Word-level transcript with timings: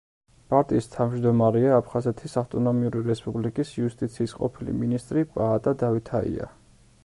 პარტიის 0.51 0.87
თავმჯდომარეა 0.93 1.75
აფხაზეთის 1.81 2.33
ავტონომიური 2.43 3.03
რესპუბლიკის 3.09 3.75
იუსტიციის 3.83 4.33
ყოფილი 4.41 4.75
მინისტრი 4.81 5.27
პაატა 5.37 5.79
დავითაია. 5.85 6.53